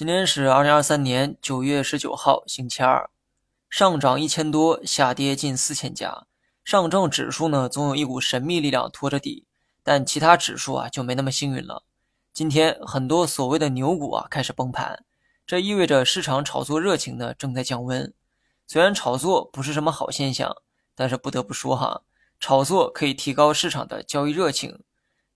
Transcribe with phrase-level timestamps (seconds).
[0.00, 3.10] 今天是二零二三年九月十九号，星期二，
[3.68, 6.26] 上涨一千多，下跌近四千家。
[6.64, 9.44] 上证指数呢，总有一股神秘力量托着底，
[9.82, 11.82] 但其他指数啊就没那么幸运了。
[12.32, 15.04] 今天很多所谓的牛股啊开始崩盘，
[15.46, 18.10] 这意味着市场炒作热情呢正在降温。
[18.66, 20.56] 虽然炒作不是什么好现象，
[20.94, 22.00] 但是不得不说哈，
[22.40, 24.82] 炒作可以提高市场的交易热情。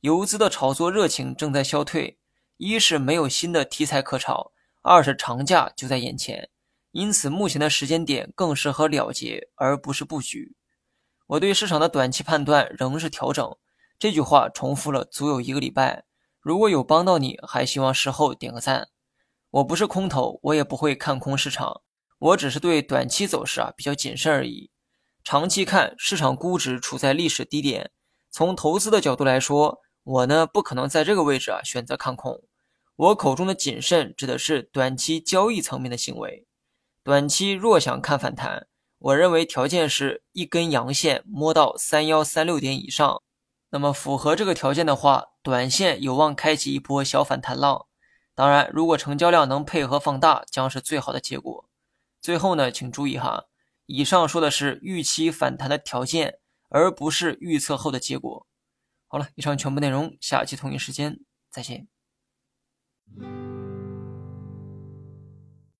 [0.00, 2.16] 游资的炒作热情正在消退，
[2.56, 4.52] 一是没有新的题材可炒。
[4.86, 6.50] 二是长假就在眼前，
[6.90, 10.54] 因此目前的时间点更适合了结，而不是布局。
[11.26, 13.56] 我对市场的短期判断仍是调整，
[13.98, 16.04] 这句话重复了足有一个礼拜。
[16.38, 18.90] 如果有帮到你，还希望事后点个赞。
[19.52, 21.80] 我不是空头，我也不会看空市场，
[22.18, 24.70] 我只是对短期走势啊比较谨慎而已。
[25.24, 27.90] 长期看，市场估值处在历史低点，
[28.30, 32.42] 从投资的角度来说，我呢不可能在这个位置啊选择看空。
[32.96, 36.46] 我口中的谨慎指的是短期交易层面的行为。
[37.02, 43.20] 短期若想看反弹，我认为条件是一根阳线摸到三幺三六点以上。
[43.70, 47.86] 那么符合这个条件的话，短线有望开启一波小反弹浪。
[48.36, 51.68] 当然，如果成交量能配合放大，将是最好的结果。
[52.20, 53.46] 最后呢，请注意哈，
[53.86, 58.46] 以上说的是预期反弹的条件，而不是预测后的结果。
[59.08, 61.18] 好了，以上全部内容，下期同一时间
[61.50, 61.93] 再见。
[63.12, 63.43] Mm-hmm.